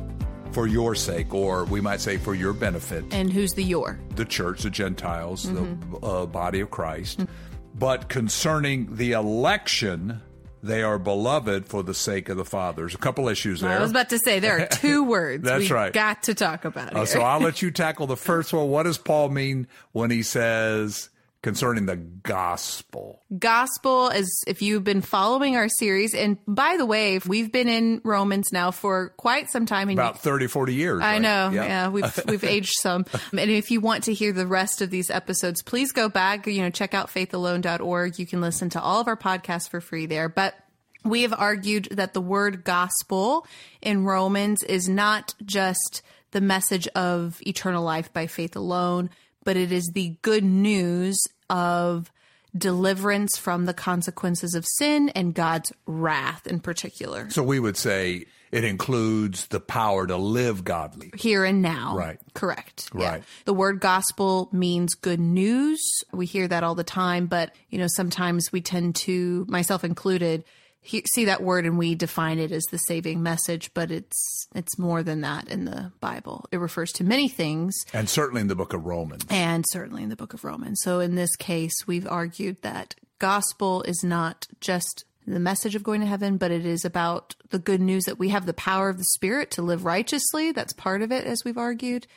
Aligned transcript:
for 0.51 0.67
your 0.67 0.93
sake, 0.93 1.33
or 1.33 1.63
we 1.65 1.79
might 1.81 2.01
say 2.01 2.17
for 2.17 2.35
your 2.35 2.53
benefit. 2.53 3.05
And 3.11 3.31
who's 3.31 3.53
the 3.53 3.63
your? 3.63 3.99
The 4.15 4.25
church, 4.25 4.63
the 4.63 4.69
Gentiles, 4.69 5.45
mm-hmm. 5.45 5.91
the 5.91 5.97
uh, 5.99 6.25
body 6.25 6.59
of 6.59 6.69
Christ. 6.69 7.19
Mm-hmm. 7.19 7.31
But 7.75 8.09
concerning 8.09 8.97
the 8.97 9.13
election, 9.13 10.21
they 10.61 10.83
are 10.83 10.99
beloved 10.99 11.65
for 11.65 11.81
the 11.81 11.93
sake 11.93 12.29
of 12.29 12.37
the 12.37 12.45
Father. 12.45 12.83
There's 12.83 12.93
a 12.93 12.99
couple 12.99 13.29
issues 13.29 13.61
there. 13.61 13.71
I 13.71 13.79
was 13.79 13.91
about 13.91 14.09
to 14.09 14.19
say 14.19 14.39
there 14.39 14.59
are 14.59 14.67
two 14.67 15.03
words. 15.05 15.43
That's 15.43 15.69
we 15.69 15.75
right. 15.75 15.93
Got 15.93 16.23
to 16.23 16.35
talk 16.35 16.65
about 16.65 16.95
uh, 16.95 17.05
so 17.05 17.21
I'll 17.21 17.39
let 17.39 17.61
you 17.61 17.71
tackle 17.71 18.05
the 18.05 18.17
first 18.17 18.53
one. 18.53 18.69
What 18.69 18.83
does 18.83 18.97
Paul 18.97 19.29
mean 19.29 19.67
when 19.93 20.11
he 20.11 20.23
says 20.23 21.09
concerning 21.43 21.85
the 21.85 21.97
gospel. 21.97 23.21
Gospel 23.37 24.07
is 24.07 24.43
if 24.47 24.61
you've 24.61 24.85
been 24.85 25.01
following 25.01 25.57
our 25.57 25.67
series, 25.67 26.15
and 26.15 26.37
by 26.47 26.77
the 26.77 26.85
way, 26.85 27.19
we've 27.27 27.51
been 27.51 27.67
in 27.67 28.01
Romans 28.03 28.47
now 28.51 28.71
for 28.71 29.09
quite 29.17 29.51
some 29.51 29.65
time. 29.65 29.89
And 29.89 29.99
About 29.99 30.19
30, 30.19 30.47
40 30.47 30.73
years. 30.73 31.01
I 31.01 31.13
right? 31.13 31.21
know. 31.21 31.51
Yeah, 31.53 31.65
yeah 31.65 31.89
we've, 31.89 32.19
we've 32.27 32.43
aged 32.43 32.73
some. 32.81 33.05
And 33.37 33.51
if 33.51 33.69
you 33.69 33.81
want 33.81 34.05
to 34.05 34.13
hear 34.13 34.31
the 34.31 34.47
rest 34.47 34.81
of 34.81 34.89
these 34.89 35.11
episodes, 35.11 35.61
please 35.61 35.91
go 35.91 36.07
back, 36.07 36.47
you 36.47 36.61
know, 36.61 36.69
check 36.69 36.93
out 36.93 37.09
faithalone.org. 37.09 38.17
You 38.17 38.25
can 38.25 38.41
listen 38.41 38.69
to 38.71 38.81
all 38.81 39.01
of 39.01 39.07
our 39.07 39.17
podcasts 39.17 39.69
for 39.69 39.81
free 39.81 40.05
there. 40.05 40.29
But 40.29 40.55
we 41.03 41.23
have 41.23 41.33
argued 41.37 41.89
that 41.91 42.13
the 42.13 42.21
word 42.21 42.63
gospel 42.63 43.45
in 43.81 44.05
Romans 44.05 44.63
is 44.63 44.87
not 44.87 45.35
just 45.45 46.01
the 46.31 46.39
message 46.39 46.87
of 46.89 47.41
eternal 47.45 47.83
life 47.83 48.13
by 48.13 48.27
faith 48.27 48.55
alone, 48.55 49.09
but 49.43 49.57
it 49.57 49.71
is 49.71 49.91
the 49.93 50.15
good 50.21 50.43
news 50.43 51.19
of 51.49 52.11
deliverance 52.55 53.37
from 53.37 53.65
the 53.65 53.73
consequences 53.73 54.53
of 54.53 54.65
sin 54.65 55.09
and 55.09 55.33
God's 55.33 55.71
wrath 55.85 56.45
in 56.47 56.59
particular. 56.59 57.29
So 57.29 57.43
we 57.43 57.59
would 57.59 57.77
say 57.77 58.25
it 58.51 58.63
includes 58.63 59.47
the 59.47 59.59
power 59.59 60.05
to 60.05 60.15
live 60.15 60.63
godly. 60.63 61.11
Here 61.17 61.43
and 61.43 61.63
now. 61.63 61.97
Right. 61.97 62.19
Correct. 62.35 62.89
Right. 62.93 63.17
Yeah. 63.17 63.25
The 63.45 63.53
word 63.53 63.79
gospel 63.79 64.49
means 64.51 64.93
good 64.93 65.19
news. 65.19 65.81
We 66.11 66.27
hear 66.27 66.47
that 66.47 66.63
all 66.63 66.75
the 66.75 66.83
time, 66.83 67.25
but 67.25 67.55
you 67.69 67.79
know, 67.79 67.87
sometimes 67.87 68.51
we 68.51 68.61
tend 68.61 68.95
to, 68.97 69.45
myself 69.49 69.83
included, 69.83 70.43
he, 70.83 71.03
see 71.13 71.25
that 71.25 71.41
word 71.41 71.65
and 71.65 71.77
we 71.77 71.95
define 71.95 72.39
it 72.39 72.51
as 72.51 72.63
the 72.65 72.77
saving 72.77 73.23
message, 73.23 73.73
but 73.73 73.89
it's 73.89 74.47
it's 74.53 74.77
more 74.77 75.01
than 75.01 75.21
that 75.21 75.47
in 75.47 75.65
the 75.65 75.91
Bible. 76.01 76.45
It 76.51 76.57
refers 76.57 76.91
to 76.93 77.03
many 77.03 77.29
things, 77.29 77.73
and 77.93 78.09
certainly 78.09 78.41
in 78.41 78.47
the 78.47 78.55
book 78.55 78.73
of 78.73 78.85
Romans, 78.85 79.25
and 79.29 79.63
certainly 79.69 80.03
in 80.03 80.09
the 80.09 80.15
book 80.15 80.33
of 80.33 80.43
Romans. 80.43 80.81
So 80.83 80.99
in 80.99 81.15
this 81.15 81.35
case, 81.37 81.73
we've 81.87 82.07
argued 82.07 82.61
that 82.61 82.95
gospel 83.19 83.81
is 83.83 84.03
not 84.03 84.47
just 84.59 85.05
the 85.25 85.39
message 85.39 85.73
of 85.73 85.83
going 85.83 86.01
to 86.01 86.07
heaven, 86.07 86.35
but 86.35 86.51
it 86.51 86.65
is 86.65 86.83
about 86.83 87.35
the 87.49 87.59
good 87.59 87.79
news 87.79 88.03
that 88.03 88.19
we 88.19 88.29
have 88.29 88.45
the 88.45 88.53
power 88.53 88.89
of 88.89 88.97
the 88.97 89.05
Spirit 89.05 89.51
to 89.51 89.61
live 89.61 89.85
righteously. 89.85 90.51
That's 90.51 90.73
part 90.73 91.01
of 91.01 91.13
it, 91.13 91.23
as 91.23 91.45
we've 91.45 91.57
argued 91.57 92.07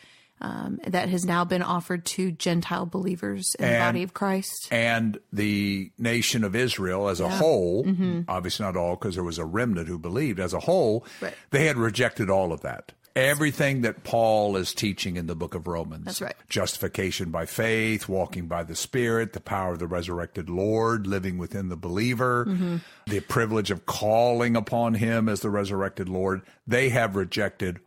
um, 0.40 0.78
that 0.86 1.08
has 1.08 1.24
now 1.24 1.44
been 1.44 1.62
offered 1.62 2.04
to 2.04 2.30
Gentile 2.30 2.86
believers 2.86 3.54
in 3.58 3.64
and, 3.64 3.74
the 3.74 3.78
body 3.78 4.02
of 4.02 4.14
Christ. 4.14 4.68
And 4.70 5.18
the 5.32 5.90
nation 5.98 6.44
of 6.44 6.54
Israel 6.54 7.08
as 7.08 7.20
a 7.20 7.28
whole, 7.28 7.84
mm-hmm. 7.84 8.22
obviously 8.28 8.66
not 8.66 8.76
all, 8.76 8.96
because 8.96 9.14
there 9.14 9.24
was 9.24 9.38
a 9.38 9.44
remnant 9.44 9.88
who 9.88 9.98
believed, 9.98 10.38
as 10.38 10.52
a 10.52 10.60
whole, 10.60 11.06
right. 11.20 11.34
they 11.50 11.66
had 11.66 11.76
rejected 11.76 12.28
all 12.28 12.52
of 12.52 12.60
that. 12.62 12.92
Everything 13.14 13.80
that 13.80 14.04
Paul 14.04 14.58
is 14.58 14.74
teaching 14.74 15.16
in 15.16 15.26
the 15.26 15.34
book 15.34 15.54
of 15.54 15.66
Romans. 15.66 16.04
That's 16.04 16.20
right. 16.20 16.36
Justification 16.50 17.30
by 17.30 17.46
faith, 17.46 18.10
walking 18.10 18.46
by 18.46 18.62
the 18.62 18.76
Spirit, 18.76 19.32
the 19.32 19.40
power 19.40 19.72
of 19.72 19.78
the 19.78 19.86
resurrected 19.86 20.50
Lord, 20.50 21.06
living 21.06 21.38
within 21.38 21.70
the 21.70 21.76
believer, 21.76 22.44
mm-hmm. 22.44 22.76
the 23.06 23.20
privilege 23.20 23.70
of 23.70 23.86
calling 23.86 24.54
upon 24.54 24.92
him 24.92 25.30
as 25.30 25.40
the 25.40 25.48
resurrected 25.48 26.10
Lord. 26.10 26.42
They 26.66 26.90
have 26.90 27.16
rejected 27.16 27.80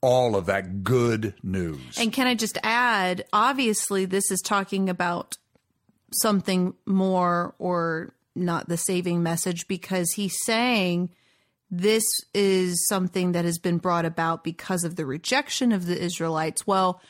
all 0.00 0.36
of 0.36 0.46
that 0.46 0.82
good 0.82 1.34
news. 1.42 1.98
And 1.98 2.12
can 2.12 2.26
I 2.26 2.34
just 2.34 2.58
add, 2.62 3.24
obviously, 3.32 4.04
this 4.04 4.30
is 4.30 4.40
talking 4.40 4.88
about 4.88 5.36
something 6.12 6.74
more 6.86 7.54
or 7.58 8.14
not 8.34 8.68
the 8.68 8.76
saving 8.76 9.22
message 9.22 9.68
because 9.68 10.12
he's 10.12 10.36
saying 10.44 11.10
this 11.70 12.04
is 12.34 12.86
something 12.88 13.32
that 13.32 13.44
has 13.44 13.58
been 13.58 13.78
brought 13.78 14.04
about 14.04 14.42
because 14.42 14.84
of 14.84 14.96
the 14.96 15.06
rejection 15.06 15.72
of 15.72 15.86
the 15.86 16.00
Israelites. 16.00 16.66
Well, 16.66 17.00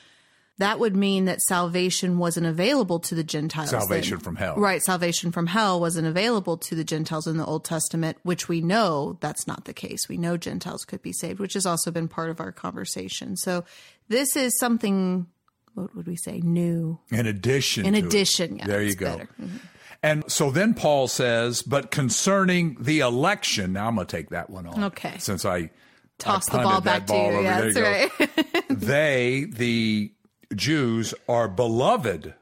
that 0.61 0.79
would 0.79 0.95
mean 0.95 1.25
that 1.25 1.41
salvation 1.41 2.19
wasn't 2.19 2.47
available 2.47 3.01
to 3.01 3.15
the 3.15 3.25
Gentiles. 3.25 3.71
Salvation 3.71 4.19
then. 4.19 4.21
from 4.21 4.37
hell. 4.37 4.57
Right. 4.57 4.83
Salvation 4.83 5.33
from 5.33 5.47
hell 5.47 5.81
wasn't 5.81 6.07
available 6.07 6.59
to 6.59 6.75
the 6.75 6.85
Gentiles 6.85 7.27
in 7.27 7.39
the 7.39 7.47
Old 7.47 7.65
Testament, 7.65 8.19
which 8.25 8.47
we 8.47 8.61
know 8.61 9.17
that's 9.21 9.47
not 9.47 9.65
the 9.65 9.73
case. 9.73 10.07
We 10.09 10.19
know 10.19 10.37
Gentiles 10.37 10.85
could 10.85 11.01
be 11.01 11.13
saved, 11.13 11.41
which 11.41 11.55
has 11.55 11.65
also 11.65 11.91
been 11.91 12.09
part 12.09 12.29
of 12.29 12.41
our 12.41 12.53
conversation. 12.53 13.39
So 13.39 13.65
this 14.09 14.37
is 14.37 14.59
something, 14.59 15.27
what 15.73 15.97
would 15.97 16.07
we 16.07 16.17
say, 16.17 16.41
new? 16.41 17.01
In 17.11 17.27
addition. 17.27 17.87
In 17.87 17.95
addition. 17.95 18.59
Yeah, 18.59 18.67
there 18.67 18.83
you 18.83 18.95
go. 18.95 19.17
Mm-hmm. 19.17 19.57
And 20.03 20.31
so 20.31 20.51
then 20.51 20.75
Paul 20.75 21.09
says, 21.09 21.63
but 21.63 21.91
concerning 21.91 22.77
the 22.81 23.01
election, 23.01 23.73
now 23.73 23.89
I'm 23.89 23.95
going 23.95 24.07
to 24.07 24.17
take 24.17 24.31
that 24.31 24.51
one 24.51 24.67
on. 24.67 24.85
Okay. 24.85 25.15
Since 25.19 25.47
I 25.47 25.71
toss 26.19 26.53
I 26.53 26.59
the 26.59 26.63
ball 26.65 26.81
back 26.83 27.07
ball 27.07 27.31
to 27.31 27.37
you. 27.37 27.43
Yeah, 27.43 27.61
that's 27.61 27.77
you 27.77 27.83
right. 27.83 28.65
they, 28.69 29.47
the 29.51 30.13
Jews 30.55 31.15
are 31.29 31.49
beloved 31.49 32.35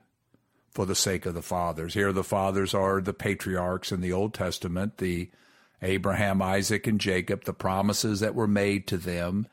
for 0.71 0.87
the 0.87 0.95
sake 0.95 1.27
of 1.27 1.35
the 1.35 1.43
fathers. 1.43 1.95
Here, 1.95 2.13
the 2.13 2.25
fathers 2.25 2.75
are 2.75 3.01
the 3.01 3.13
patriarchs 3.13 3.93
in 3.93 4.01
the 4.01 4.13
Old 4.13 4.33
Testament, 4.35 4.99
the 4.99 5.31
Abraham, 5.83 6.41
Isaac, 6.41 6.87
and 6.87 7.01
Jacob, 7.01 7.45
the 7.45 7.53
promises 7.53 8.21
that 8.21 8.35
were 8.35 8.47
made 8.47 8.87
to 8.89 8.97
them. 8.97 9.47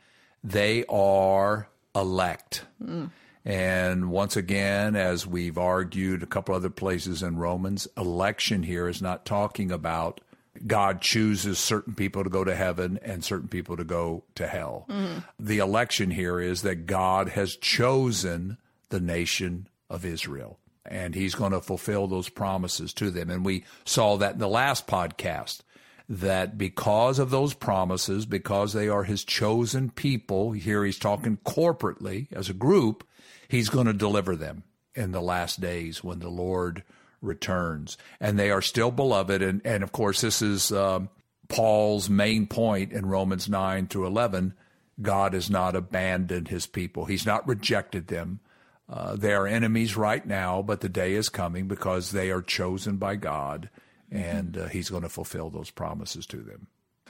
They 0.44 0.86
are 0.86 1.68
elect. 1.96 2.66
Mm. 2.84 3.12
And 3.44 4.10
once 4.10 4.36
again, 4.36 4.96
as 4.96 5.28
we've 5.28 5.58
argued 5.58 6.24
a 6.24 6.28
couple 6.28 6.56
other 6.56 6.70
places 6.70 7.22
in 7.22 7.38
Romans, 7.38 7.88
election 7.96 8.64
here 8.64 8.88
is 8.88 9.02
not 9.02 9.26
talking 9.26 9.72
about 9.72 10.22
God 10.66 11.02
chooses 11.02 11.60
certain 11.60 11.94
people 11.94 12.24
to 12.24 12.29
go 12.29 12.44
to 12.44 12.56
heaven 12.56 13.00
and 13.02 13.24
certain 13.24 13.47
people 13.47 13.78
to 13.78 13.84
go 13.84 14.24
to 14.35 14.47
hell. 14.47 14.85
Mm-hmm. 14.90 15.20
The 15.40 15.59
election 15.59 16.12
here 16.12 16.40
is 16.40 16.62
that 16.62 16.85
God 16.85 17.29
has 17.29 17.56
chosen 17.56 18.58
the 18.90 19.00
nation 19.00 19.68
of 19.90 20.06
Israel 20.06 20.59
and 20.85 21.16
he's 21.16 21.35
going 21.35 21.52
to 21.52 21.62
fulfill 21.62 22.08
those 22.08 22.29
promises 22.29 22.94
to 22.94 23.09
them. 23.09 23.29
And 23.29 23.44
we 23.44 23.66
saw 23.85 24.18
that 24.18 24.34
in 24.34 24.40
the 24.40 24.47
last 24.47 24.88
podcast 24.88 25.62
that 26.08 26.58
because 26.58 27.18
of 27.18 27.32
those 27.32 27.53
promises, 27.53 28.26
because 28.26 28.74
they 28.74 28.88
are 28.88 29.03
his 29.03 29.24
chosen 29.24 29.90
people, 29.90 30.52
here 30.52 30.85
he's 30.85 31.00
talking 31.00 31.38
corporately 31.38 32.32
as 32.32 32.50
a 32.50 32.53
group, 32.53 33.08
he's 33.47 33.70
going 33.70 33.88
to 33.88 33.94
deliver 33.94 34.35
them 34.35 34.64
in 34.94 35.12
the 35.12 35.22
last 35.22 35.59
days 35.59 36.03
when 36.03 36.20
the 36.20 36.29
Lord 36.29 36.84
returns, 37.26 37.98
and 38.20 38.38
they 38.38 38.52
are 38.52 38.62
still 38.62 38.92
beloved. 38.92 39.42
And, 39.42 39.62
and 39.66 39.84
of 39.84 39.92
course, 39.92 40.22
this 40.22 40.42
is 40.42 40.72
um, 40.72 41.10
Paul's 41.48 42.10
main 42.10 42.48
point 42.48 42.92
in 42.92 43.06
Romans 43.06 43.50
9 43.50 43.88
through 43.88 44.08
11. 44.08 44.54
God 45.02 45.34
has 45.34 45.50
not 45.50 45.76
abandoned 45.76 46.48
his 46.48 46.68
people, 46.68 47.06
he's 47.06 47.26
not 47.26 47.48
rejected 47.48 48.08
them. 48.08 48.40
Uh, 48.88 49.16
they 49.16 49.34
are 49.34 49.48
enemies 49.48 49.98
right 49.98 50.26
now, 50.26 50.62
but 50.62 50.82
the 50.82 50.90
day 50.90 51.14
is 51.14 51.28
coming 51.28 51.68
because 51.68 52.12
they 52.12 52.30
are 52.30 52.44
chosen 52.44 52.98
by 52.98 53.16
God 53.16 53.72
and 54.12 54.58
uh, 54.58 54.68
he's 54.68 54.90
going 54.90 55.04
to 55.04 55.10
fulfill 55.10 55.50
those 55.50 55.70
promises 55.70 56.26
to 56.28 56.38
them. 56.38 56.68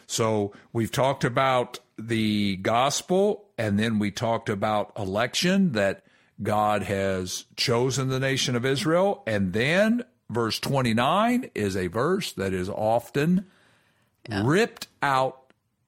So 0.08 0.54
we've 0.72 0.92
talked 0.92 1.24
about 1.24 1.80
the 1.98 2.58
gospel, 2.58 3.46
and 3.58 3.80
then 3.80 4.00
we 4.00 4.12
talked 4.12 4.50
about 4.50 4.92
election 4.98 5.72
that 5.74 6.04
God 6.42 6.84
has 6.84 7.46
chosen 7.56 8.10
the 8.10 8.20
nation 8.20 8.56
of 8.56 8.66
Israel. 8.66 9.24
And 9.26 9.54
then 9.54 10.04
verse 10.30 10.60
29 10.60 11.52
is 11.56 11.76
a 11.78 11.88
verse 11.88 12.34
that 12.34 12.54
is 12.54 12.70
often 12.70 13.46
ripped 14.44 14.88
out. 15.02 15.40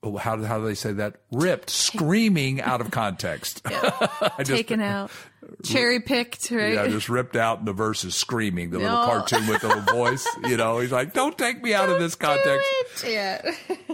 oh, 0.04 0.16
How, 0.18 0.42
how 0.44 0.60
do 0.60 0.66
they 0.66 0.76
say 0.76 0.94
that? 0.94 1.16
Ripped, 1.32 1.70
screaming 1.70 2.62
out 2.62 2.82
of 2.82 2.92
context. 2.92 3.62
Just- 4.40 4.46
Taken 4.52 4.80
out, 4.82 5.12
cherry 5.64 6.00
picked, 6.02 6.52
right? 6.52 6.74
yeah, 6.74 6.88
just 6.88 7.08
ripped 7.10 7.36
out, 7.36 7.60
and 7.60 7.68
the 7.68 7.74
verse 7.74 8.04
is 8.04 8.16
screaming. 8.16 8.70
The 8.70 8.80
little 8.80 8.98
cartoon 9.06 9.48
with 9.48 9.62
the 9.62 9.70
little 9.70 9.94
voice, 9.96 10.28
you 10.46 10.58
know, 10.58 10.80
he's 10.80 10.92
like, 10.92 11.14
"Don't 11.14 11.38
take 11.38 11.64
me 11.64 11.74
out 11.74 11.88
of 11.90 12.00
this 12.00 12.16
context." 12.16 12.68
Yeah. 13.08 13.42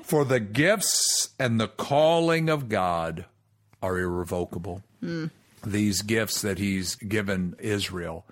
For 0.04 0.26
the 0.26 0.40
gifts 0.40 1.30
and 1.40 1.60
the 1.60 1.68
calling 1.68 2.50
of 2.50 2.70
God 2.70 3.26
are 3.84 4.00
irrevocable. 4.00 4.82
Hmm. 5.00 5.28
These 5.66 6.02
gifts 6.02 6.42
that 6.42 6.58
He's 6.58 6.96
given 6.96 7.56
Israel, 7.60 8.26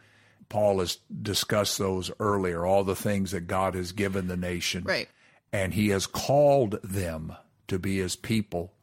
Paul 0.49 0.79
has 0.79 0.97
discussed 1.21 1.77
those 1.77 2.11
earlier. 2.19 2.65
All 2.65 2.83
the 2.83 2.95
things 2.95 3.31
that 3.31 3.47
God 3.47 3.73
has 3.75 3.91
given 3.93 4.27
the 4.27 4.37
nation, 4.37 4.83
Right. 4.83 5.07
and 5.53 5.73
He 5.73 5.89
has 5.89 6.07
called 6.07 6.79
them 6.83 7.33
to 7.67 7.79
be 7.79 7.97
His 7.99 8.15
people. 8.15 8.73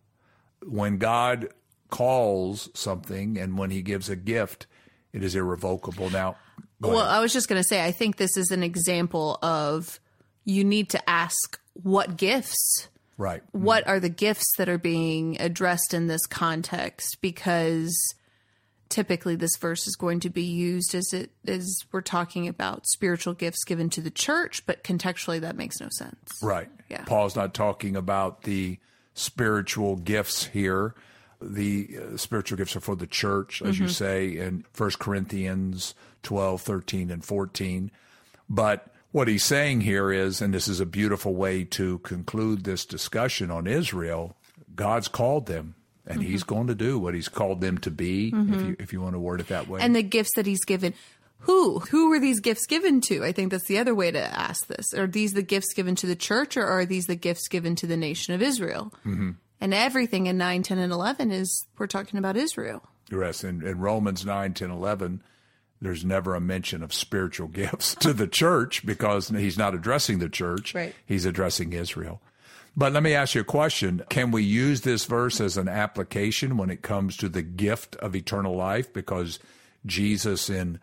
When 0.64 0.98
God 0.98 1.48
calls 1.90 2.68
something, 2.74 3.38
and 3.38 3.58
when 3.58 3.70
He 3.70 3.82
gives 3.82 4.08
a 4.08 4.16
gift, 4.16 4.66
it 5.12 5.22
is 5.22 5.34
irrevocable. 5.34 6.10
Now, 6.10 6.36
go 6.82 6.88
Well, 6.90 7.00
ahead. 7.00 7.12
I 7.16 7.20
was 7.20 7.32
just 7.32 7.48
going 7.48 7.60
to 7.60 7.68
say, 7.68 7.84
I 7.84 7.92
think 7.92 8.16
this 8.16 8.36
is 8.36 8.50
an 8.50 8.62
example 8.62 9.38
of 9.42 10.00
you 10.44 10.64
need 10.64 10.90
to 10.90 11.10
ask 11.10 11.58
what 11.74 12.16
gifts, 12.16 12.88
right? 13.18 13.42
what 13.52 13.86
are 13.86 14.00
the 14.00 14.08
gifts 14.08 14.46
that 14.58 14.68
are 14.68 14.78
being 14.78 15.40
addressed 15.40 15.92
in 15.94 16.06
this 16.08 16.26
context? 16.26 17.18
Because 17.20 17.96
typically 18.88 19.36
this 19.36 19.56
verse 19.56 19.86
is 19.86 19.96
going 19.96 20.20
to 20.20 20.30
be 20.30 20.42
used 20.42 20.94
as 20.94 21.12
it 21.12 21.30
as 21.46 21.84
we're 21.92 22.00
talking 22.00 22.48
about 22.48 22.86
spiritual 22.86 23.34
gifts 23.34 23.64
given 23.64 23.90
to 23.90 24.00
the 24.00 24.10
church, 24.10 24.64
but 24.66 24.82
contextually 24.82 25.40
that 25.40 25.56
makes 25.56 25.80
no 25.80 25.88
sense. 25.90 26.38
Right. 26.42 26.68
Yeah. 26.88 27.04
Paul's 27.04 27.36
not 27.36 27.54
talking 27.54 27.96
about 27.96 28.42
the 28.42 28.78
spiritual 29.14 29.96
gifts 29.96 30.46
here. 30.46 30.94
The 31.40 31.96
uh, 31.96 32.16
spiritual 32.16 32.58
gifts 32.58 32.74
are 32.74 32.80
for 32.80 32.96
the 32.96 33.06
church, 33.06 33.62
as 33.62 33.78
you 33.78 33.88
say 33.88 34.36
in 34.36 34.64
1 34.76 34.90
Corinthians 34.98 35.94
12, 36.24 36.60
13, 36.62 37.10
and 37.10 37.24
14. 37.24 37.92
But 38.48 38.92
what 39.12 39.28
he's 39.28 39.44
saying 39.44 39.82
here 39.82 40.10
is, 40.10 40.42
and 40.42 40.52
this 40.52 40.66
is 40.66 40.80
a 40.80 40.86
beautiful 40.86 41.34
way 41.34 41.64
to 41.64 41.98
conclude 42.00 42.64
this 42.64 42.84
discussion 42.84 43.50
on 43.50 43.66
Israel, 43.66 44.36
God's 44.74 45.08
called 45.08 45.46
them, 45.46 45.76
and 46.08 46.22
he's 46.22 46.42
going 46.42 46.66
to 46.68 46.74
do 46.74 46.98
what 46.98 47.14
he's 47.14 47.28
called 47.28 47.60
them 47.60 47.78
to 47.78 47.90
be, 47.90 48.32
if, 48.34 48.62
you, 48.62 48.76
if 48.78 48.92
you 48.92 49.00
want 49.00 49.14
to 49.14 49.18
word 49.18 49.40
it 49.40 49.48
that 49.48 49.68
way. 49.68 49.80
And 49.80 49.94
the 49.94 50.02
gifts 50.02 50.30
that 50.36 50.46
he's 50.46 50.64
given. 50.64 50.94
Who? 51.42 51.78
Who 51.78 52.10
were 52.10 52.18
these 52.18 52.40
gifts 52.40 52.66
given 52.66 53.00
to? 53.02 53.24
I 53.24 53.32
think 53.32 53.52
that's 53.52 53.66
the 53.66 53.78
other 53.78 53.94
way 53.94 54.10
to 54.10 54.20
ask 54.20 54.66
this. 54.66 54.92
Are 54.92 55.06
these 55.06 55.34
the 55.34 55.42
gifts 55.42 55.72
given 55.72 55.94
to 55.96 56.06
the 56.06 56.16
church 56.16 56.56
or 56.56 56.66
are 56.66 56.84
these 56.84 57.06
the 57.06 57.14
gifts 57.14 57.46
given 57.46 57.76
to 57.76 57.86
the 57.86 57.96
nation 57.96 58.34
of 58.34 58.42
Israel? 58.42 58.92
Mm-hmm. 59.06 59.32
And 59.60 59.74
everything 59.74 60.26
in 60.26 60.38
9, 60.38 60.62
10, 60.62 60.78
and 60.78 60.92
11 60.92 61.30
is 61.30 61.66
we're 61.78 61.86
talking 61.86 62.18
about 62.18 62.36
Israel. 62.36 62.82
Yes, 63.10 63.44
in, 63.44 63.66
in 63.66 63.78
Romans 63.78 64.24
9, 64.24 64.54
10, 64.54 64.70
11, 64.70 65.22
there's 65.80 66.04
never 66.04 66.34
a 66.34 66.40
mention 66.40 66.82
of 66.82 66.92
spiritual 66.92 67.48
gifts 67.48 67.94
to 67.96 68.12
the 68.12 68.28
church 68.28 68.84
because 68.84 69.28
he's 69.28 69.58
not 69.58 69.74
addressing 69.74 70.18
the 70.18 70.28
church. 70.28 70.74
Right. 70.74 70.94
He's 71.06 71.24
addressing 71.24 71.72
Israel. 71.72 72.20
But 72.78 72.92
let 72.92 73.02
me 73.02 73.12
ask 73.12 73.34
you 73.34 73.40
a 73.40 73.44
question. 73.44 74.04
Can 74.08 74.30
we 74.30 74.44
use 74.44 74.82
this 74.82 75.04
verse 75.04 75.40
as 75.40 75.56
an 75.56 75.66
application 75.66 76.56
when 76.56 76.70
it 76.70 76.80
comes 76.80 77.16
to 77.16 77.28
the 77.28 77.42
gift 77.42 77.96
of 77.96 78.14
eternal 78.14 78.54
life? 78.54 78.92
Because 78.92 79.40
Jesus 79.84 80.48
in 80.48 80.78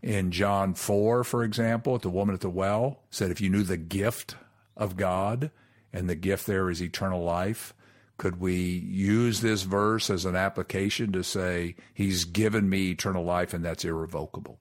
in 0.00 0.30
John 0.30 0.74
4, 0.74 1.24
for 1.24 1.42
example, 1.42 1.96
at 1.96 2.02
the 2.02 2.08
woman 2.08 2.36
at 2.36 2.40
the 2.40 2.48
well, 2.48 3.00
said, 3.10 3.32
if 3.32 3.40
you 3.40 3.50
knew 3.50 3.64
the 3.64 3.76
gift 3.76 4.36
of 4.76 4.96
God, 4.96 5.50
and 5.92 6.08
the 6.08 6.14
gift 6.14 6.46
there 6.46 6.70
is 6.70 6.80
eternal 6.80 7.24
life, 7.24 7.74
could 8.16 8.40
we 8.40 8.54
use 8.54 9.40
this 9.40 9.62
verse 9.64 10.08
as 10.08 10.24
an 10.24 10.36
application 10.36 11.10
to 11.12 11.24
say, 11.24 11.74
He's 11.92 12.24
given 12.24 12.70
me 12.70 12.90
eternal 12.90 13.24
life 13.24 13.52
and 13.52 13.64
that's 13.64 13.84
irrevocable? 13.84 14.60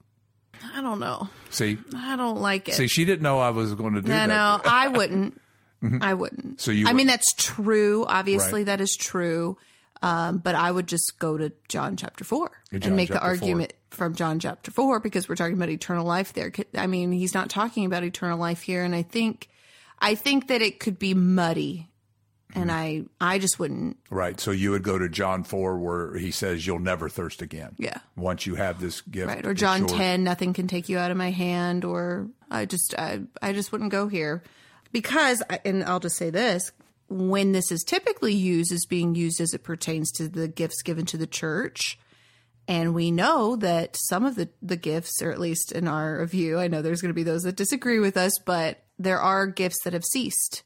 I 0.73 0.81
don't 0.81 0.99
know. 0.99 1.29
See, 1.51 1.77
I 1.95 2.15
don't 2.15 2.41
like 2.41 2.67
it. 2.67 2.73
see, 2.73 2.87
she 2.87 3.05
didn't 3.05 3.21
know 3.21 3.37
I 3.37 3.51
was 3.51 3.75
going 3.75 3.93
to 3.93 4.01
do 4.01 4.09
no, 4.09 4.15
that. 4.15 4.27
no, 4.27 4.61
I 4.65 4.87
wouldn't. 4.87 5.39
I 6.01 6.13
wouldn't. 6.13 6.59
So 6.61 6.71
you 6.71 6.85
I 6.87 6.91
would- 6.91 6.97
mean, 6.97 7.07
that's 7.07 7.33
true. 7.37 8.05
Obviously, 8.07 8.61
Right. 8.61 8.65
that 8.67 8.81
is 8.81 8.95
true. 8.99 9.57
Um, 10.01 10.37
but 10.37 10.55
I 10.55 10.71
would 10.71 10.87
just 10.87 11.19
go 11.19 11.37
to 11.37 11.51
John 11.67 11.97
chapter 11.97 12.23
four 12.23 12.51
John 12.71 12.83
and 12.83 12.95
make 12.95 13.09
the 13.09 13.15
chapter 13.15 13.19
four. 13.27 13.29
argument 13.29 13.73
from 13.91 14.15
John 14.15 14.39
chapter 14.39 14.71
four 14.71 14.99
because 15.01 15.27
we're 15.27 15.35
talking 15.35 15.55
about 15.55 15.69
eternal 15.69 16.05
life 16.05 16.31
there. 16.33 16.51
I 16.75 16.87
mean, 16.87 17.11
he's 17.11 17.33
not 17.33 17.49
talking 17.49 17.85
about 17.85 18.03
eternal 18.05 18.39
life 18.39 18.61
here, 18.61 18.83
and 18.85 18.95
I 18.95 19.01
think, 19.01 19.49
I 19.99 20.15
think 20.15 20.47
that 20.47 20.61
it 20.61 20.79
could 20.79 20.99
be 20.99 21.13
muddy, 21.13 21.85
Mm-hmm. 22.51 22.61
and 22.61 22.71
I, 22.71 23.03
I 23.21 23.37
just 23.37 23.59
wouldn't. 23.59 23.97
Right. 24.09 24.39
So 24.39 24.49
you 24.49 24.71
would 24.71 24.81
go 24.81 24.97
to 24.97 25.07
John 25.07 25.43
4 25.43 25.77
where 25.77 26.17
he 26.17 26.31
says, 26.31 26.65
You'll 26.65 26.79
never 26.79 27.07
thirst 27.07 27.43
again. 27.43 27.75
Yeah. 27.77 27.99
Once 28.15 28.47
you 28.47 28.55
have 28.55 28.79
this 28.81 29.01
gift. 29.01 29.27
Right. 29.27 29.45
Or 29.45 29.53
John 29.53 29.81
yours. 29.81 29.91
10, 29.91 30.23
nothing 30.23 30.53
can 30.53 30.67
take 30.67 30.89
you 30.89 30.97
out 30.97 31.11
of 31.11 31.17
my 31.17 31.29
hand. 31.29 31.85
Or 31.85 32.27
I 32.49 32.65
just, 32.65 32.95
I, 32.97 33.19
I 33.39 33.53
just 33.53 33.71
wouldn't 33.71 33.91
go 33.91 34.07
here 34.07 34.41
because, 34.91 35.41
and 35.63 35.83
I'll 35.83 35.99
just 35.99 36.17
say 36.17 36.29
this 36.29 36.71
when 37.09 37.51
this 37.51 37.71
is 37.71 37.83
typically 37.83 38.33
used 38.33 38.71
is 38.71 38.85
being 38.85 39.15
used 39.15 39.41
as 39.41 39.53
it 39.53 39.63
pertains 39.63 40.11
to 40.11 40.27
the 40.27 40.47
gifts 40.47 40.83
given 40.83 41.05
to 41.07 41.17
the 41.17 41.27
church. 41.27 41.97
And 42.67 42.93
we 42.93 43.09
know 43.09 43.55
that 43.55 43.97
some 43.99 44.25
of 44.25 44.35
the, 44.35 44.49
the 44.61 44.77
gifts, 44.77 45.23
or 45.23 45.31
at 45.31 45.39
least 45.39 45.71
in 45.71 45.87
our 45.87 46.23
view, 46.27 46.59
I 46.59 46.67
know 46.67 46.83
there's 46.83 47.01
going 47.01 47.09
to 47.09 47.15
be 47.15 47.23
those 47.23 47.41
that 47.43 47.55
disagree 47.55 47.97
with 47.97 48.15
us, 48.15 48.31
but 48.45 48.83
there 48.99 49.19
are 49.19 49.47
gifts 49.47 49.83
that 49.83 49.93
have 49.93 50.05
ceased. 50.05 50.61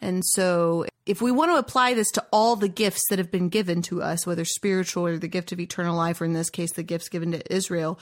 And 0.00 0.24
so, 0.24 0.84
if 1.06 1.22
we 1.22 1.32
want 1.32 1.50
to 1.50 1.56
apply 1.56 1.94
this 1.94 2.10
to 2.12 2.26
all 2.30 2.54
the 2.54 2.68
gifts 2.68 3.02
that 3.08 3.18
have 3.18 3.30
been 3.30 3.48
given 3.48 3.80
to 3.82 4.02
us, 4.02 4.26
whether 4.26 4.44
spiritual 4.44 5.06
or 5.06 5.18
the 5.18 5.26
gift 5.26 5.50
of 5.50 5.58
eternal 5.58 5.96
life, 5.96 6.20
or 6.20 6.26
in 6.26 6.34
this 6.34 6.50
case, 6.50 6.72
the 6.72 6.82
gifts 6.82 7.08
given 7.08 7.32
to 7.32 7.52
Israel, 7.52 7.98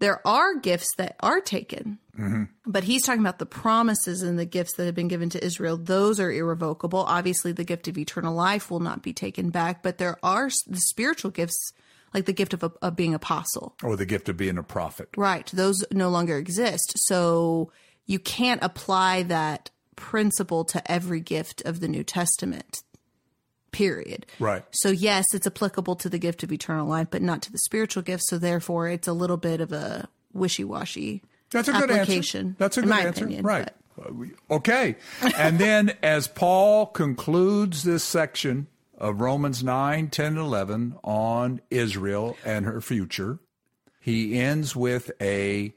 there 0.00 0.26
are 0.26 0.56
gifts 0.56 0.88
that 0.96 1.16
are 1.20 1.40
taken. 1.40 1.98
But 2.66 2.84
he's 2.84 3.02
talking 3.02 3.22
about 3.22 3.38
the 3.38 3.46
promises 3.46 4.20
and 4.20 4.38
the 4.38 4.44
gifts 4.44 4.74
that 4.74 4.84
have 4.84 4.94
been 4.94 5.08
given 5.08 5.30
to 5.30 5.42
Israel. 5.42 5.78
Those 5.78 6.20
are 6.20 6.30
irrevocable. 6.30 6.98
Obviously, 6.98 7.52
the 7.52 7.64
gift 7.64 7.88
of 7.88 7.96
eternal 7.96 8.34
life 8.34 8.70
will 8.70 8.80
not 8.80 9.02
be 9.02 9.14
taken 9.14 9.48
back, 9.48 9.82
but 9.82 9.96
there 9.96 10.18
are 10.22 10.50
the 10.66 10.80
spiritual 10.80 11.30
gifts, 11.30 11.72
like 12.12 12.26
the 12.26 12.34
gift 12.34 12.52
of, 12.52 12.62
a, 12.62 12.72
of 12.82 12.94
being 12.94 13.14
apostle. 13.14 13.74
Or 13.82 13.96
the 13.96 14.04
gift 14.04 14.28
of 14.28 14.36
being 14.36 14.58
a 14.58 14.62
prophet. 14.62 15.08
Right. 15.16 15.46
Those 15.54 15.82
no 15.90 16.10
longer 16.10 16.36
exist. 16.36 16.92
So 16.96 17.72
you 18.04 18.18
can't 18.18 18.62
apply 18.62 19.22
that 19.24 19.70
principle 19.96 20.64
to 20.66 20.92
every 20.92 21.20
gift 21.20 21.62
of 21.64 21.80
the 21.80 21.88
New 21.88 22.04
Testament, 22.04 22.82
period. 23.72 24.26
Right. 24.38 24.62
So, 24.70 24.90
yes, 24.90 25.24
it's 25.34 25.46
applicable 25.46 25.96
to 25.96 26.08
the 26.08 26.18
gift 26.18 26.42
of 26.42 26.52
eternal 26.52 26.86
life, 26.86 27.08
but 27.10 27.22
not 27.22 27.42
to 27.42 27.52
the 27.52 27.58
spiritual 27.58 28.02
gift. 28.02 28.24
So, 28.26 28.38
therefore, 28.38 28.88
it's 28.88 29.08
a 29.08 29.12
little 29.12 29.36
bit 29.36 29.60
of 29.60 29.72
a 29.72 30.08
wishy 30.32 30.64
washy 30.64 31.22
That's 31.50 31.68
a 31.68 31.72
good 31.72 31.90
application. 31.90 32.46
answer. 32.48 32.56
That's 32.58 32.76
a 32.78 32.80
good 32.82 32.90
my 32.90 33.00
answer. 33.02 33.24
opinion, 33.24 33.44
right. 33.44 33.64
but- 33.64 33.74
Uh, 34.06 34.54
Okay. 34.54 34.96
and 35.36 35.58
then 35.58 35.92
as 36.02 36.26
Paul 36.28 36.86
concludes 36.86 37.82
this 37.82 38.02
section 38.04 38.66
of 38.96 39.20
Romans 39.20 39.62
9, 39.64 40.08
10, 40.08 40.26
and 40.26 40.38
11 40.38 40.96
on 41.04 41.60
Israel 41.70 42.36
and 42.44 42.64
her 42.64 42.80
future, 42.80 43.38
he 44.00 44.38
ends 44.38 44.74
with 44.76 45.10
a 45.20 45.74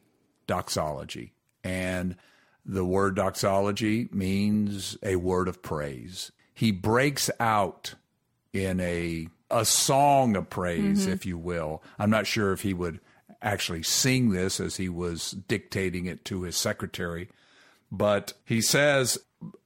doxology. 0.48 1.34
And 1.64 2.16
the 2.66 2.86
word 2.86 3.16
doxology 3.16 4.08
means 4.12 4.98
a 5.04 5.16
word 5.18 5.48
of 5.48 5.62
praise. 5.62 6.32
He 6.54 6.72
breaks 6.72 7.30
out 7.40 7.96
in 8.52 8.80
a 8.80 9.28
a 9.50 9.66
song 9.66 10.36
of 10.36 10.50
praise, 10.50 11.04
mm-hmm. 11.04 11.12
if 11.12 11.26
you 11.26 11.38
will. 11.38 11.84
I'm 12.00 12.10
not 12.10 12.26
sure 12.26 12.54
if 12.54 12.62
he 12.62 12.74
would 12.74 13.00
actually 13.42 13.84
sing 13.84 14.32
this 14.32 14.60
as 14.60 14.78
he 14.78 14.90
was 14.90 15.32
dictating 15.32 16.06
it 16.06 16.26
to 16.26 16.44
his 16.44 16.56
secretary, 16.56 17.30
but 17.92 18.34
he 18.46 18.62
says 18.62 19.20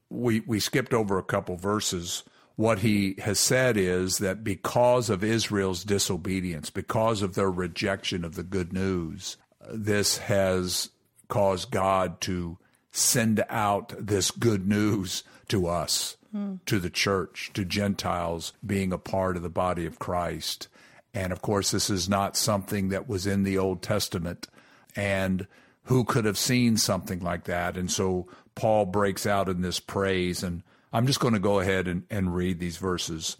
we 0.10 0.42
we 0.42 0.60
skipped 0.60 0.94
over 0.94 1.18
a 1.18 1.24
couple 1.24 1.56
verses. 1.58 2.24
What 2.56 2.80
he 2.80 3.16
has 3.20 3.40
said 3.40 3.78
is 3.78 4.18
that 4.18 4.44
because 4.44 5.12
of 5.12 5.24
Israel's 5.24 5.84
disobedience, 5.84 6.72
because 6.72 7.22
of 7.22 7.36
their 7.36 7.52
rejection 7.52 8.26
of 8.26 8.34
the 8.34 8.44
good 8.44 8.74
news, 8.74 9.38
this 9.72 10.18
has 10.18 10.90
caused 11.28 11.70
God 11.70 12.20
to 12.22 12.58
send 12.92 13.44
out 13.50 13.94
this 14.00 14.32
good 14.32 14.68
news 14.68 15.24
to 15.50 15.68
us, 15.68 16.18
to 16.66 16.80
the 16.80 16.90
church, 16.90 17.52
to 17.54 17.66
Gentiles 17.66 18.54
being 18.66 18.92
a 18.92 18.98
part 18.98 19.38
of 19.38 19.44
the 19.44 19.50
body 19.50 19.86
of 19.86 20.00
Christ. 20.00 20.68
And 21.14 21.32
of 21.32 21.42
course, 21.42 21.72
this 21.72 21.90
is 21.90 22.08
not 22.08 22.38
something 22.38 22.90
that 22.90 23.08
was 23.08 23.26
in 23.26 23.44
the 23.44 23.58
Old 23.58 23.82
Testament. 23.82 24.48
And 24.96 25.48
who 25.86 26.04
could 26.04 26.26
have 26.26 26.38
seen 26.38 26.78
something 26.78 27.22
like 27.22 27.46
that? 27.46 27.78
And 27.78 27.92
so 27.92 28.28
Paul 28.56 28.86
breaks 28.86 29.26
out 29.26 29.50
in 29.50 29.62
this 29.62 29.80
praise. 29.80 30.44
And 30.44 30.64
I'm 30.94 31.08
just 31.08 31.20
going 31.20 31.34
to 31.34 31.40
go 31.40 31.60
ahead 31.60 31.88
and, 31.88 32.04
and 32.10 32.36
read 32.36 32.60
these 32.60 32.78
verses. 32.78 33.38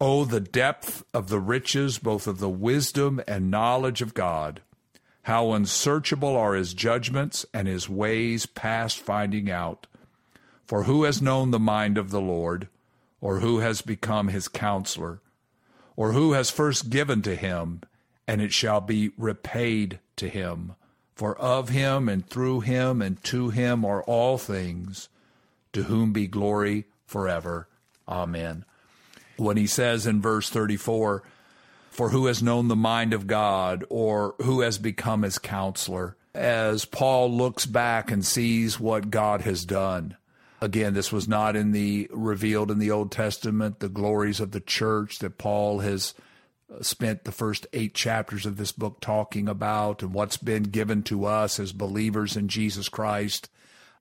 Oh, 0.00 0.24
the 0.24 0.40
depth 0.40 1.04
of 1.12 1.28
the 1.28 1.40
riches, 1.40 1.98
both 1.98 2.26
of 2.26 2.38
the 2.38 2.48
wisdom 2.48 3.20
and 3.28 3.50
knowledge 3.50 4.00
of 4.02 4.14
God. 4.14 4.60
How 5.22 5.52
unsearchable 5.52 6.36
are 6.36 6.54
his 6.54 6.72
judgments 6.72 7.44
and 7.52 7.68
his 7.68 7.88
ways 7.88 8.46
past 8.46 8.98
finding 8.98 9.50
out. 9.50 9.86
For 10.68 10.82
who 10.82 11.04
has 11.04 11.22
known 11.22 11.50
the 11.50 11.58
mind 11.58 11.96
of 11.96 12.10
the 12.10 12.20
Lord, 12.20 12.68
or 13.22 13.40
who 13.40 13.60
has 13.60 13.80
become 13.80 14.28
his 14.28 14.48
counselor, 14.48 15.22
or 15.96 16.12
who 16.12 16.34
has 16.34 16.50
first 16.50 16.90
given 16.90 17.22
to 17.22 17.34
him, 17.34 17.80
and 18.26 18.42
it 18.42 18.52
shall 18.52 18.82
be 18.82 19.12
repaid 19.16 19.98
to 20.16 20.28
him? 20.28 20.74
For 21.14 21.34
of 21.38 21.70
him 21.70 22.06
and 22.06 22.28
through 22.28 22.60
him 22.60 23.00
and 23.00 23.24
to 23.24 23.48
him 23.48 23.82
are 23.82 24.02
all 24.02 24.36
things, 24.36 25.08
to 25.72 25.84
whom 25.84 26.12
be 26.12 26.26
glory 26.26 26.84
forever. 27.06 27.66
Amen. 28.06 28.66
When 29.38 29.56
he 29.56 29.66
says 29.66 30.06
in 30.06 30.20
verse 30.20 30.50
34, 30.50 31.22
For 31.88 32.10
who 32.10 32.26
has 32.26 32.42
known 32.42 32.68
the 32.68 32.76
mind 32.76 33.14
of 33.14 33.26
God, 33.26 33.86
or 33.88 34.34
who 34.42 34.60
has 34.60 34.76
become 34.76 35.22
his 35.22 35.38
counselor? 35.38 36.18
As 36.34 36.84
Paul 36.84 37.34
looks 37.34 37.64
back 37.64 38.10
and 38.10 38.22
sees 38.22 38.78
what 38.78 39.10
God 39.10 39.40
has 39.40 39.64
done. 39.64 40.18
Again, 40.60 40.94
this 40.94 41.12
was 41.12 41.28
not 41.28 41.54
in 41.54 41.72
the 41.72 42.08
revealed 42.10 42.70
in 42.70 42.78
the 42.78 42.90
Old 42.90 43.12
Testament, 43.12 43.78
the 43.78 43.88
glories 43.88 44.40
of 44.40 44.50
the 44.50 44.60
church 44.60 45.20
that 45.20 45.38
Paul 45.38 45.80
has 45.80 46.14
uh, 46.72 46.82
spent 46.82 47.24
the 47.24 47.32
first 47.32 47.66
eight 47.72 47.94
chapters 47.94 48.44
of 48.44 48.56
this 48.56 48.72
book 48.72 49.00
talking 49.00 49.48
about 49.48 50.02
and 50.02 50.12
what's 50.12 50.36
been 50.36 50.64
given 50.64 51.02
to 51.04 51.26
us 51.26 51.60
as 51.60 51.72
believers 51.72 52.36
in 52.36 52.48
Jesus 52.48 52.88
Christ. 52.88 53.48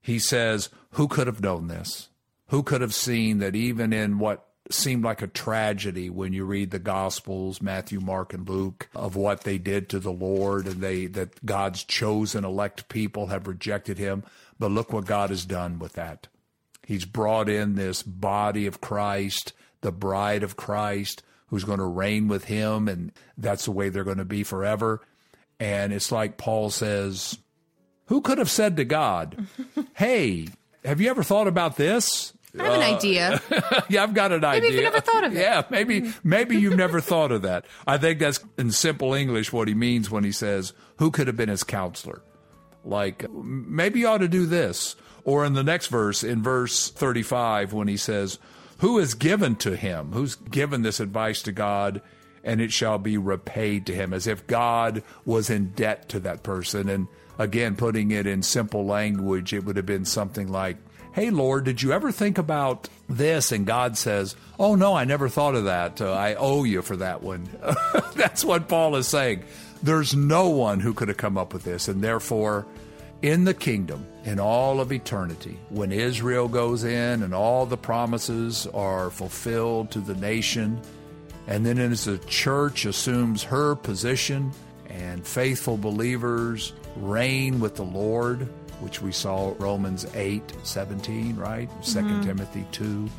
He 0.01 0.17
says, 0.17 0.69
Who 0.91 1.07
could 1.07 1.27
have 1.27 1.41
known 1.41 1.67
this? 1.67 2.09
Who 2.47 2.63
could 2.63 2.81
have 2.81 2.95
seen 2.95 3.37
that 3.39 3.55
even 3.55 3.93
in 3.93 4.17
what 4.17 4.47
seemed 4.71 5.03
like 5.03 5.21
a 5.21 5.27
tragedy 5.27 6.09
when 6.09 6.33
you 6.33 6.43
read 6.43 6.71
the 6.71 6.79
Gospels, 6.79 7.61
Matthew, 7.61 7.99
Mark, 7.99 8.33
and 8.33 8.47
Luke, 8.47 8.89
of 8.95 9.15
what 9.15 9.41
they 9.41 9.57
did 9.57 9.89
to 9.89 9.99
the 9.99 10.11
Lord 10.11 10.65
and 10.65 10.81
they 10.81 11.05
that 11.07 11.45
God's 11.45 11.83
chosen 11.83 12.43
elect 12.43 12.89
people 12.89 13.27
have 13.27 13.47
rejected 13.47 13.97
him. 13.97 14.23
But 14.59 14.71
look 14.71 14.91
what 14.91 15.05
God 15.05 15.29
has 15.29 15.45
done 15.45 15.79
with 15.79 15.93
that. 15.93 16.27
He's 16.87 17.03
brought 17.03 17.49
in 17.49 17.75
this 17.75 18.01
body 18.01 18.65
of 18.65 18.79
Christ, 18.79 19.51
the 19.81 19.91
bride 19.91 20.41
of 20.41 20.55
Christ, 20.55 21.21
who's 21.47 21.65
going 21.65 21.79
to 21.79 21.85
reign 21.85 22.29
with 22.29 22.45
him, 22.45 22.87
and 22.87 23.11
that's 23.37 23.65
the 23.65 23.71
way 23.71 23.89
they're 23.89 24.05
going 24.05 24.19
to 24.19 24.23
be 24.23 24.43
forever. 24.43 25.01
And 25.59 25.91
it's 25.91 26.13
like 26.13 26.37
Paul 26.37 26.69
says, 26.69 27.39
Who 28.05 28.21
could 28.21 28.37
have 28.37 28.49
said 28.49 28.77
to 28.77 28.85
God, 28.85 29.47
Hey, 29.95 30.47
have 30.85 31.01
you 31.01 31.09
ever 31.09 31.23
thought 31.23 31.49
about 31.49 31.75
this? 31.75 32.31
I 32.57 32.63
have 32.63 32.73
an 32.75 32.81
uh, 32.81 32.95
idea. 32.95 33.41
yeah, 33.89 34.03
I've 34.03 34.13
got 34.13 34.31
an 34.31 34.39
maybe 34.39 34.47
idea. 34.47 34.61
Maybe 34.61 34.75
you've 34.75 34.83
never 34.85 35.01
thought 35.01 35.23
of 35.25 35.35
it. 35.35 35.39
Yeah, 35.39 35.63
maybe 35.69 36.13
maybe 36.23 36.55
you've 36.55 36.77
never 36.77 37.01
thought 37.01 37.33
of 37.33 37.41
that. 37.41 37.65
I 37.85 37.97
think 37.97 38.19
that's 38.19 38.39
in 38.57 38.71
simple 38.71 39.13
English 39.13 39.51
what 39.51 39.67
he 39.67 39.73
means 39.73 40.09
when 40.09 40.23
he 40.23 40.31
says, 40.31 40.71
"Who 40.99 41.11
could 41.11 41.27
have 41.27 41.35
been 41.35 41.49
his 41.49 41.65
counselor?" 41.65 42.21
Like 42.87 43.29
maybe 43.31 43.99
you 43.99 44.07
ought 44.07 44.19
to 44.19 44.27
do 44.27 44.45
this. 44.45 44.95
Or 45.23 45.43
in 45.43 45.53
the 45.53 45.63
next 45.63 45.87
verse, 45.87 46.23
in 46.23 46.41
verse 46.41 46.89
35, 46.89 47.73
when 47.73 47.89
he 47.89 47.97
says, 47.97 48.39
who 48.79 48.99
has 48.99 49.13
given 49.13 49.55
to 49.57 49.75
him? 49.75 50.11
Who's 50.11 50.35
given 50.35 50.83
this 50.83 50.99
advice 50.99 51.41
to 51.43 51.51
God? 51.51 52.01
And 52.43 52.61
it 52.61 52.71
shall 52.71 52.97
be 52.97 53.17
repaid 53.17 53.85
to 53.87 53.95
him, 53.95 54.13
as 54.13 54.27
if 54.27 54.47
God 54.47 55.03
was 55.25 55.49
in 55.49 55.71
debt 55.71 56.09
to 56.09 56.19
that 56.21 56.43
person. 56.43 56.87
And 56.87 57.07
again, 57.37 57.75
putting 57.75 58.11
it 58.11 58.27
in 58.27 58.41
simple 58.43 58.85
language, 58.85 59.53
it 59.53 59.65
would 59.65 59.77
have 59.77 59.85
been 59.85 60.05
something 60.05 60.47
like, 60.47 60.77
Hey, 61.11 61.31
Lord, 61.31 61.65
did 61.65 61.81
you 61.81 61.93
ever 61.93 62.11
think 62.11 62.37
about 62.37 62.89
this? 63.09 63.51
And 63.51 63.65
God 63.65 63.97
says, 63.97 64.35
Oh, 64.59 64.75
no, 64.75 64.93
I 64.93 65.03
never 65.03 65.27
thought 65.27 65.55
of 65.55 65.65
that. 65.65 65.99
Uh, 65.99 66.13
I 66.13 66.35
owe 66.35 66.63
you 66.63 66.83
for 66.83 66.95
that 66.97 67.23
one. 67.23 67.49
That's 68.15 68.45
what 68.45 68.67
Paul 68.67 68.95
is 68.95 69.07
saying. 69.07 69.43
There's 69.83 70.15
no 70.15 70.49
one 70.49 70.79
who 70.79 70.93
could 70.93 71.07
have 71.07 71.17
come 71.17 71.37
up 71.37 71.53
with 71.53 71.63
this. 71.63 71.87
And 71.87 72.03
therefore, 72.03 72.65
in 73.21 73.45
the 73.45 73.53
kingdom 73.53 74.05
in 74.25 74.39
all 74.39 74.79
of 74.79 74.91
eternity, 74.91 75.59
when 75.69 75.91
Israel 75.91 76.47
goes 76.47 76.83
in 76.83 77.23
and 77.23 77.33
all 77.33 77.65
the 77.65 77.77
promises 77.77 78.67
are 78.73 79.09
fulfilled 79.09 79.91
to 79.91 79.99
the 79.99 80.15
nation, 80.15 80.81
and 81.47 81.65
then 81.65 81.79
as 81.79 82.05
the 82.05 82.17
church 82.19 82.85
assumes 82.85 83.43
her 83.43 83.75
position 83.75 84.51
and 84.89 85.25
faithful 85.25 85.77
believers 85.77 86.73
reign 86.95 87.59
with 87.59 87.75
the 87.75 87.85
Lord, 87.85 88.47
which 88.81 89.01
we 89.01 89.11
saw 89.11 89.53
Romans 89.57 90.05
8 90.13 90.41
17, 90.63 91.35
right? 91.35 91.69
Mm-hmm. 91.81 92.21
2 92.21 92.27
Timothy 92.27 92.65
2, 92.71 93.09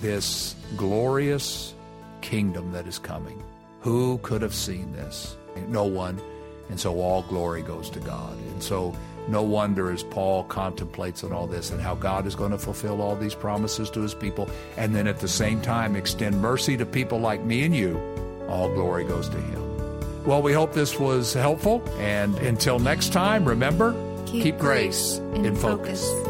this 0.00 0.54
glorious 0.76 1.74
kingdom 2.20 2.72
that 2.72 2.86
is 2.86 2.98
coming. 2.98 3.42
Who 3.80 4.18
could 4.18 4.42
have 4.42 4.54
seen 4.54 4.92
this? 4.92 5.36
No 5.68 5.84
one. 5.84 6.20
And 6.68 6.78
so 6.78 7.00
all 7.00 7.22
glory 7.22 7.62
goes 7.62 7.88
to 7.90 8.00
God. 8.00 8.36
And 8.52 8.62
so 8.62 8.94
no 9.28 9.42
wonder 9.42 9.90
as 9.90 10.02
Paul 10.02 10.44
contemplates 10.44 11.22
on 11.22 11.32
all 11.32 11.46
this 11.46 11.70
and 11.70 11.80
how 11.80 11.94
God 11.94 12.26
is 12.26 12.34
going 12.34 12.50
to 12.50 12.58
fulfill 12.58 13.02
all 13.02 13.14
these 13.14 13.34
promises 13.34 13.90
to 13.90 14.00
his 14.00 14.14
people, 14.14 14.48
and 14.76 14.94
then 14.94 15.06
at 15.06 15.20
the 15.20 15.28
same 15.28 15.60
time 15.60 15.96
extend 15.96 16.40
mercy 16.40 16.76
to 16.78 16.86
people 16.86 17.18
like 17.18 17.44
me 17.44 17.64
and 17.64 17.76
you, 17.76 18.00
all 18.48 18.72
glory 18.72 19.04
goes 19.04 19.28
to 19.28 19.36
him. 19.36 20.24
Well, 20.24 20.40
we 20.40 20.54
hope 20.54 20.72
this 20.72 20.98
was 20.98 21.34
helpful, 21.34 21.82
and 21.98 22.36
until 22.38 22.78
next 22.78 23.12
time, 23.12 23.44
remember, 23.44 23.92
keep, 24.26 24.42
keep 24.42 24.58
grace, 24.58 25.18
in 25.34 25.54
focus. 25.54 26.10
focus. 26.10 26.27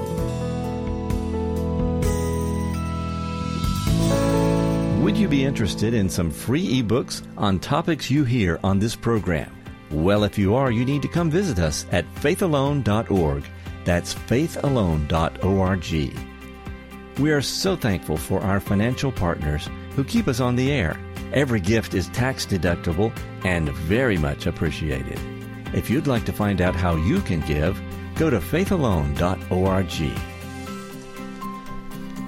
You 5.18 5.28
be 5.28 5.44
interested 5.44 5.94
in 5.94 6.08
some 6.08 6.30
free 6.30 6.80
ebooks 6.80 7.26
on 7.36 7.58
topics 7.58 8.08
you 8.08 8.24
hear 8.24 8.60
on 8.62 8.78
this 8.78 8.94
program? 8.94 9.52
Well, 9.90 10.22
if 10.22 10.38
you 10.38 10.54
are, 10.54 10.70
you 10.70 10.84
need 10.84 11.02
to 11.02 11.08
come 11.08 11.28
visit 11.28 11.58
us 11.58 11.86
at 11.90 12.04
faithalone.org. 12.16 13.44
That's 13.84 14.14
faithalone.org. 14.14 16.18
We 17.18 17.32
are 17.32 17.42
so 17.42 17.74
thankful 17.74 18.16
for 18.16 18.40
our 18.40 18.60
financial 18.60 19.10
partners 19.10 19.68
who 19.96 20.04
keep 20.04 20.28
us 20.28 20.38
on 20.38 20.54
the 20.54 20.70
air. 20.70 20.96
Every 21.32 21.60
gift 21.60 21.94
is 21.94 22.08
tax 22.10 22.46
deductible 22.46 23.12
and 23.44 23.70
very 23.70 24.18
much 24.18 24.46
appreciated. 24.46 25.18
If 25.74 25.90
you'd 25.90 26.06
like 26.06 26.26
to 26.26 26.32
find 26.32 26.60
out 26.60 26.76
how 26.76 26.94
you 26.94 27.20
can 27.22 27.40
give, 27.40 27.80
go 28.14 28.30
to 28.30 28.38
faithalone.org. 28.38 30.37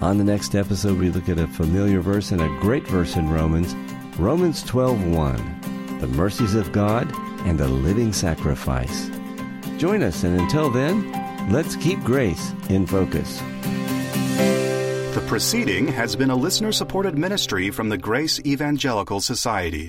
On 0.02 0.16
the 0.16 0.24
next 0.24 0.54
episode, 0.54 0.98
we 0.98 1.10
look 1.10 1.28
at 1.28 1.38
a 1.38 1.46
familiar 1.46 2.00
verse 2.00 2.32
and 2.32 2.40
a 2.40 2.48
great 2.60 2.86
verse 2.88 3.16
in 3.16 3.28
Romans, 3.28 3.74
Romans 4.18 4.62
12:1. 4.62 6.00
The 6.00 6.06
mercies 6.06 6.54
of 6.54 6.72
God 6.72 7.06
and 7.44 7.60
a 7.60 7.68
living 7.68 8.14
sacrifice. 8.14 9.10
Join 9.76 10.02
us, 10.02 10.24
and 10.24 10.40
until 10.40 10.70
then, 10.70 11.04
let's 11.50 11.76
keep 11.76 12.02
grace 12.02 12.54
in 12.70 12.86
focus. 12.86 13.42
The 15.14 15.24
proceeding 15.26 15.88
has 15.88 16.16
been 16.16 16.30
a 16.30 16.42
listener 16.46 16.72
supported 16.72 17.18
ministry 17.18 17.70
from 17.70 17.90
the 17.90 17.98
Grace 17.98 18.40
Evangelical 18.46 19.20
Society. 19.20 19.88